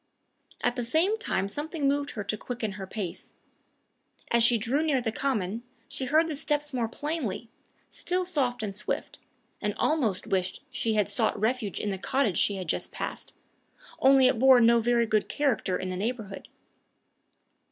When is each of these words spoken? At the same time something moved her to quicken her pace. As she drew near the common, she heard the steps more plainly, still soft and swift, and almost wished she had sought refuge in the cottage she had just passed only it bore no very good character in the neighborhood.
At 0.63 0.77
the 0.77 0.83
same 0.83 1.19
time 1.19 1.47
something 1.47 1.87
moved 1.87 2.09
her 2.17 2.23
to 2.23 2.35
quicken 2.35 2.71
her 2.71 2.87
pace. 2.87 3.33
As 4.31 4.41
she 4.41 4.57
drew 4.57 4.81
near 4.81 4.99
the 4.99 5.11
common, 5.11 5.61
she 5.87 6.05
heard 6.05 6.27
the 6.27 6.35
steps 6.35 6.73
more 6.73 6.87
plainly, 6.87 7.49
still 7.91 8.25
soft 8.25 8.63
and 8.63 8.73
swift, 8.73 9.19
and 9.61 9.75
almost 9.77 10.25
wished 10.25 10.63
she 10.71 10.95
had 10.95 11.07
sought 11.07 11.39
refuge 11.39 11.79
in 11.79 11.91
the 11.91 11.99
cottage 11.99 12.39
she 12.39 12.55
had 12.55 12.67
just 12.67 12.91
passed 12.91 13.35
only 13.99 14.25
it 14.25 14.39
bore 14.39 14.59
no 14.59 14.79
very 14.79 15.05
good 15.05 15.29
character 15.29 15.77
in 15.77 15.89
the 15.89 15.97
neighborhood. 15.97 16.47